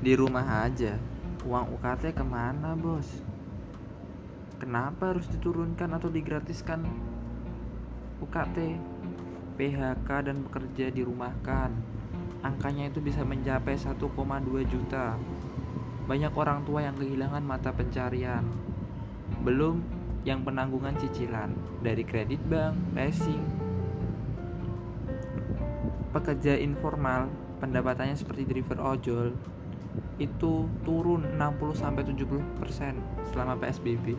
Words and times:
Di 0.00 0.16
rumah 0.16 0.64
aja, 0.64 0.96
uang 1.44 1.76
UKT 1.76 2.16
ke 2.16 2.24
mana 2.24 2.72
bos? 2.72 3.20
Kenapa 4.56 5.12
harus 5.12 5.28
diturunkan 5.28 5.92
atau 5.92 6.08
digratiskan 6.08 6.88
UKT? 8.24 8.80
PHK 9.60 10.08
dan 10.24 10.40
pekerja 10.48 10.88
dirumahkan. 10.88 11.76
Angkanya 12.40 12.88
itu 12.88 13.04
bisa 13.04 13.28
mencapai 13.28 13.76
1,2 13.76 14.00
juta. 14.72 15.20
Banyak 16.08 16.32
orang 16.32 16.64
tua 16.64 16.80
yang 16.80 16.96
kehilangan 16.96 17.44
mata 17.44 17.68
pencarian. 17.68 18.48
Belum 19.44 19.84
yang 20.24 20.40
penanggungan 20.48 20.96
cicilan 20.96 21.52
dari 21.84 22.08
kredit 22.08 22.40
bank, 22.48 22.72
leasing. 22.96 23.44
Pekerja 26.16 26.56
informal 26.56 27.28
pendapatannya 27.60 28.16
seperti 28.16 28.48
driver 28.48 28.80
ojol 28.80 29.59
itu 30.20 30.68
turun 30.84 31.24
60-70% 31.38 33.32
selama 33.32 33.56
PSBB 33.56 34.14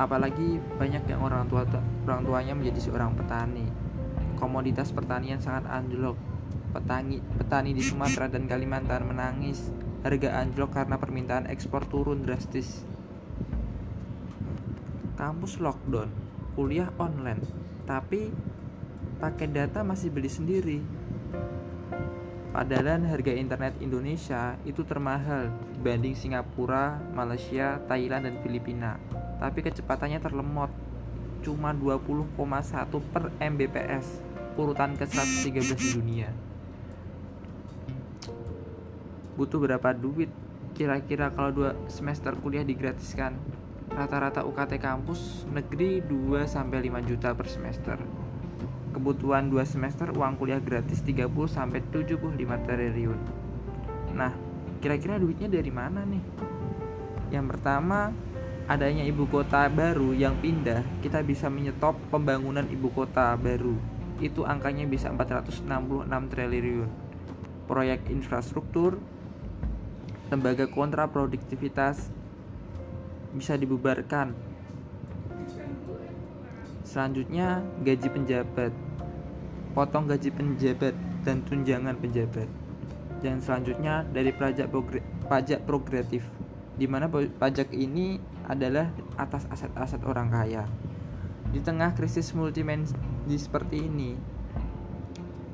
apalagi 0.00 0.56
banyak 0.80 1.04
yang 1.12 1.20
orang 1.20 1.44
tua 1.50 1.68
orang 2.08 2.24
tuanya 2.24 2.54
menjadi 2.56 2.88
seorang 2.88 3.12
petani. 3.12 3.68
Komoditas 4.40 4.96
pertanian 4.96 5.36
sangat 5.42 5.68
anjlok. 5.68 6.16
Petani 6.72 7.20
petani 7.36 7.76
di 7.76 7.84
Sumatera 7.84 8.30
dan 8.32 8.48
Kalimantan 8.48 9.04
menangis. 9.04 9.68
Harga 10.00 10.40
anjlok 10.40 10.72
karena 10.72 10.96
permintaan 10.96 11.44
ekspor 11.52 11.84
turun 11.84 12.24
drastis. 12.24 12.88
Kampus 15.20 15.60
lockdown 15.60 16.08
kuliah 16.56 16.88
online. 16.96 17.44
Tapi 17.84 18.32
pakai 19.20 19.52
data 19.52 19.84
masih 19.84 20.08
beli 20.08 20.32
sendiri 20.32 20.78
Padahal 22.50 23.06
harga 23.06 23.30
internet 23.30 23.78
Indonesia 23.78 24.58
itu 24.66 24.82
termahal 24.82 25.54
dibanding 25.78 26.18
Singapura, 26.18 26.98
Malaysia, 27.14 27.78
Thailand, 27.86 28.26
dan 28.26 28.42
Filipina. 28.42 28.98
Tapi 29.38 29.62
kecepatannya 29.62 30.18
terlemot, 30.18 30.66
cuma 31.46 31.70
20,1 31.70 32.34
per 33.14 33.30
Mbps, 33.38 34.18
urutan 34.58 34.98
ke-113 34.98 35.78
di 35.78 35.86
dunia. 35.94 36.28
Butuh 39.38 39.62
berapa 39.62 39.94
duit 39.94 40.34
kira-kira 40.74 41.30
kalau 41.30 41.54
dua 41.54 41.70
semester 41.86 42.34
kuliah 42.34 42.66
digratiskan? 42.66 43.38
Rata-rata 43.94 44.42
UKT 44.42 44.82
kampus 44.82 45.46
negeri 45.54 46.02
2 46.02 46.50
5 46.50 46.66
juta 47.06 47.30
per 47.30 47.46
semester 47.46 48.29
kebutuhan 48.90 49.48
2 49.48 49.62
semester 49.66 50.10
uang 50.10 50.38
kuliah 50.38 50.58
gratis 50.58 51.02
30 51.06 51.30
sampai 51.46 51.80
75 51.94 52.36
triliun. 52.66 53.20
Nah, 54.14 54.34
kira-kira 54.82 55.16
duitnya 55.16 55.46
dari 55.46 55.70
mana 55.70 56.02
nih? 56.02 56.22
Yang 57.30 57.46
pertama, 57.54 58.10
adanya 58.66 59.06
ibu 59.06 59.26
kota 59.30 59.70
baru 59.70 60.10
yang 60.14 60.38
pindah, 60.42 60.82
kita 61.02 61.22
bisa 61.22 61.46
menyetop 61.46 61.94
pembangunan 62.10 62.66
ibu 62.66 62.90
kota 62.90 63.34
baru. 63.38 63.78
Itu 64.18 64.42
angkanya 64.44 64.84
bisa 64.90 65.08
466 65.14 65.70
triliun. 66.30 66.90
Proyek 67.70 68.10
infrastruktur, 68.10 68.98
lembaga 70.30 70.66
kontraproduktivitas 70.66 72.10
bisa 73.30 73.54
dibubarkan 73.54 74.49
Selanjutnya, 76.90 77.62
gaji 77.86 78.10
penjabat. 78.10 78.74
Potong 79.78 80.10
gaji 80.10 80.34
penjabat 80.34 80.90
dan 81.22 81.46
tunjangan 81.46 81.94
penjabat. 81.94 82.50
Dan 83.22 83.38
selanjutnya 83.38 84.02
dari 84.10 84.34
pajak 84.34 84.66
progre 84.74 84.98
pajak 85.30 85.62
progresif, 85.62 86.26
di 86.74 86.90
mana 86.90 87.06
pajak 87.12 87.70
ini 87.70 88.18
adalah 88.50 88.90
atas 89.14 89.46
aset-aset 89.54 90.02
orang 90.02 90.34
kaya. 90.34 90.66
Di 91.54 91.62
tengah 91.62 91.94
krisis 91.94 92.34
multidimensi 92.34 92.98
seperti 93.38 93.86
ini, 93.86 94.18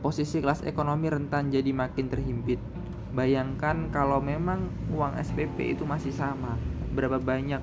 posisi 0.00 0.40
kelas 0.40 0.64
ekonomi 0.64 1.12
rentan 1.12 1.52
jadi 1.52 1.68
makin 1.76 2.08
terhimpit. 2.08 2.64
Bayangkan 3.12 3.92
kalau 3.92 4.24
memang 4.24 4.72
uang 4.88 5.20
SPP 5.20 5.76
itu 5.76 5.84
masih 5.84 6.16
sama, 6.16 6.56
berapa 6.96 7.20
banyak 7.20 7.60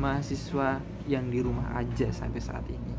mahasiswa 0.00 0.80
yang 1.08 1.32
di 1.32 1.40
rumah 1.40 1.72
aja 1.72 2.12
sampai 2.12 2.36
saat 2.36 2.68
ini. 2.68 2.94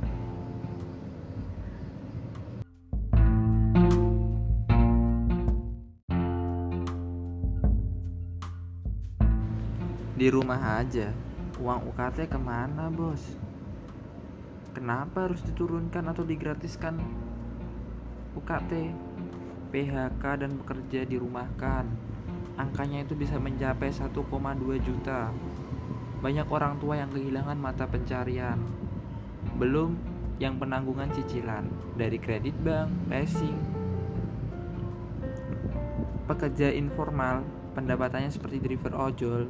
Di 10.20 10.28
rumah 10.28 10.84
aja, 10.84 11.16
uang 11.64 11.96
UKT 11.96 12.28
ke 12.28 12.36
mana 12.36 12.92
bos? 12.92 13.24
Kenapa 14.76 15.30
harus 15.30 15.40
diturunkan 15.46 16.12
atau 16.12 16.28
digratiskan 16.28 17.00
UKT? 18.36 18.92
PHK 19.70 20.24
dan 20.44 20.60
pekerja 20.60 21.06
dirumahkan. 21.06 21.86
Angkanya 22.60 23.08
itu 23.08 23.16
bisa 23.16 23.40
mencapai 23.40 23.96
1,2 23.96 24.12
juta 24.84 25.32
banyak 26.20 26.48
orang 26.52 26.76
tua 26.84 27.00
yang 27.00 27.10
kehilangan 27.12 27.56
mata 27.56 27.88
pencarian. 27.88 28.60
Belum 29.56 29.96
yang 30.40 30.60
penanggungan 30.60 31.12
cicilan 31.16 31.68
dari 31.96 32.20
kredit 32.20 32.56
bank, 32.64 32.92
leasing. 33.12 33.56
Pekerja 36.28 36.72
informal 36.76 37.44
pendapatannya 37.74 38.32
seperti 38.32 38.60
driver 38.60 38.94
ojol 38.96 39.48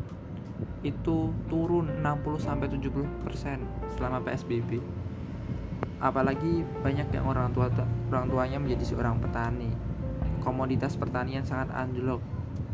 itu 0.86 1.34
turun 1.52 1.92
60-70% 2.00 3.98
selama 3.98 4.18
PSBB. 4.24 4.80
Apalagi 6.00 6.64
banyak 6.80 7.12
yang 7.12 7.28
orang 7.28 7.52
tua 7.52 7.68
orang 8.08 8.32
tuanya 8.32 8.58
menjadi 8.62 8.96
seorang 8.96 9.20
petani. 9.20 9.74
Komoditas 10.40 10.96
pertanian 10.96 11.44
sangat 11.44 11.74
anjlok. 11.76 12.24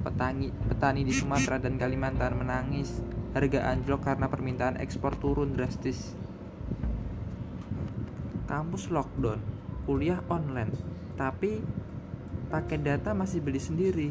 Petani 0.05 0.53
petani 0.53 1.01
di 1.01 1.09
Sumatera 1.09 1.57
dan 1.57 1.81
Kalimantan 1.81 2.37
menangis 2.37 3.01
harga 3.33 3.73
anjlok 3.73 4.05
karena 4.05 4.29
permintaan 4.29 4.77
ekspor 4.77 5.17
turun 5.17 5.57
drastis. 5.57 6.13
Kampus 8.45 8.93
lockdown, 8.93 9.41
kuliah 9.89 10.21
online, 10.29 10.69
tapi 11.17 11.57
pakai 12.53 12.77
data 12.77 13.17
masih 13.17 13.41
beli 13.41 13.57
sendiri. 13.57 14.09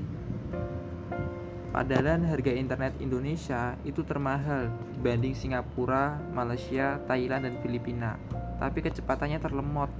Padahal 1.70 2.26
harga 2.26 2.50
internet 2.50 2.98
Indonesia 2.98 3.78
itu 3.86 4.02
termahal 4.02 4.74
dibanding 4.98 5.38
Singapura, 5.38 6.18
Malaysia, 6.34 6.98
Thailand, 7.06 7.46
dan 7.46 7.54
Filipina. 7.62 8.18
Tapi 8.58 8.82
kecepatannya 8.82 9.38
terlemot, 9.38 9.94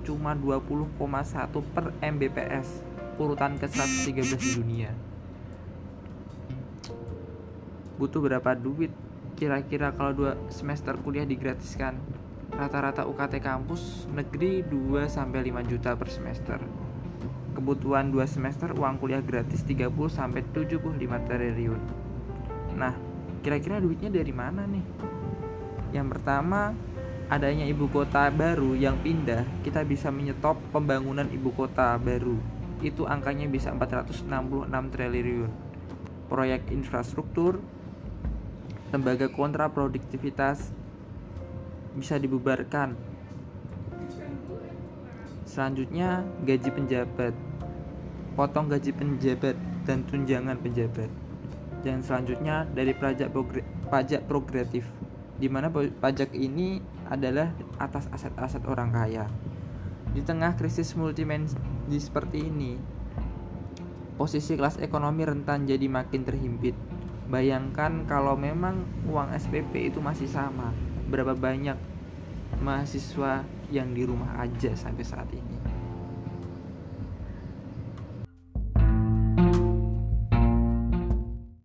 cuma 0.00 0.32
20,1 0.32 0.96
per 1.76 1.92
Mbps, 2.00 2.68
urutan 3.20 3.60
ke-113 3.60 4.32
di 4.40 4.50
dunia 4.56 5.05
butuh 7.96 8.20
berapa 8.20 8.52
duit? 8.56 8.92
Kira-kira 9.36 9.92
kalau 9.92 10.12
dua 10.16 10.32
semester 10.48 10.96
kuliah 11.00 11.28
digratiskan 11.28 12.00
rata-rata 12.56 13.04
UKT 13.04 13.44
kampus 13.44 14.08
negeri 14.08 14.64
2 14.64 15.12
sampai 15.12 15.52
5 15.52 15.60
juta 15.68 15.92
per 15.92 16.08
semester. 16.08 16.56
Kebutuhan 17.52 18.08
2 18.08 18.24
semester 18.24 18.72
uang 18.72 18.96
kuliah 18.96 19.20
gratis 19.20 19.60
30 19.64 19.92
sampai 20.08 20.40
75 20.56 21.28
triliun. 21.28 21.80
Nah 22.80 22.96
kira-kira 23.44 23.76
duitnya 23.76 24.08
dari 24.08 24.32
mana 24.32 24.64
nih? 24.64 24.84
Yang 25.92 26.06
pertama 26.16 26.72
adanya 27.28 27.68
ibu 27.68 27.90
kota 27.92 28.32
baru 28.32 28.72
yang 28.72 28.96
pindah 29.04 29.44
kita 29.60 29.84
bisa 29.84 30.08
menyetop 30.08 30.56
pembangunan 30.72 31.28
ibu 31.28 31.52
kota 31.52 32.00
baru. 32.00 32.40
Itu 32.80 33.04
angkanya 33.04 33.48
bisa 33.52 33.68
466 33.72 34.28
triliun. 34.68 35.50
Proyek 36.26 36.72
infrastruktur 36.72 37.60
lembaga 38.94 39.26
kontraproduktivitas 39.26 40.70
bisa 41.96 42.20
dibubarkan. 42.20 42.94
Selanjutnya, 45.46 46.22
gaji 46.44 46.70
penjabat. 46.70 47.34
Potong 48.36 48.68
gaji 48.68 48.92
penjabat 48.92 49.56
dan 49.88 50.04
tunjangan 50.04 50.60
penjabat. 50.60 51.08
Dan 51.80 52.04
selanjutnya 52.04 52.68
dari 52.74 52.92
pajak 52.92 53.32
pajak 53.88 54.26
progresif 54.26 54.84
di 55.36 55.48
mana 55.52 55.68
pajak 55.72 56.32
ini 56.32 56.80
adalah 57.06 57.52
atas 57.76 58.08
aset-aset 58.10 58.64
orang 58.66 58.90
kaya. 58.92 59.24
Di 60.16 60.24
tengah 60.24 60.56
krisis 60.56 60.96
multidimensi 60.96 61.56
seperti 62.00 62.48
ini, 62.48 62.80
posisi 64.16 64.56
kelas 64.56 64.80
ekonomi 64.80 65.28
rentan 65.28 65.68
jadi 65.68 65.86
makin 65.86 66.24
terhimpit. 66.24 66.95
Bayangkan 67.26 68.06
kalau 68.06 68.38
memang 68.38 68.86
uang 69.10 69.34
SPP 69.34 69.90
itu 69.90 69.98
masih 69.98 70.30
sama, 70.30 70.70
berapa 71.10 71.34
banyak 71.34 71.74
mahasiswa 72.62 73.42
yang 73.66 73.90
di 73.90 74.06
rumah 74.06 74.38
aja 74.38 74.70
sampai 74.78 75.02
saat 75.02 75.26
ini. 75.34 75.75